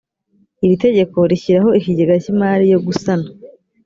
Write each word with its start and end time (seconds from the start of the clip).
iri 0.63 0.75
tegeko 0.85 1.17
rishyiraho 1.31 1.69
ikigega 1.79 2.15
cy 2.23 2.29
imari 2.33 2.63
yo 2.73 2.79
gusana 2.85 3.27